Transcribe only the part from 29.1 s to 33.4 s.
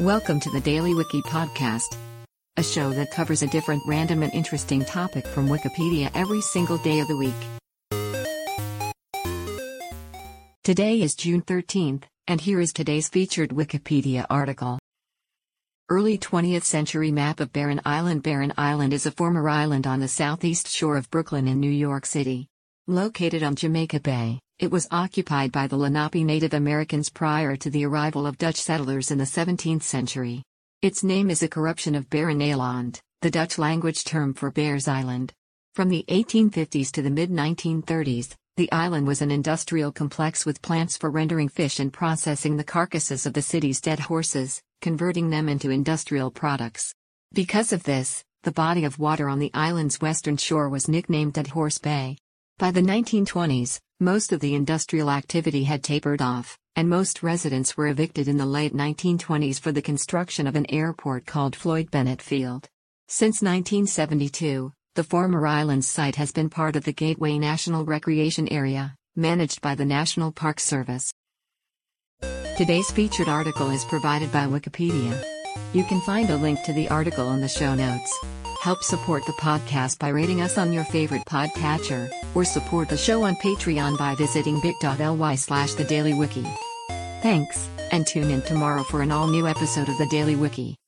in the 17th century. Its name is a corruption of Beeren Eylandt, the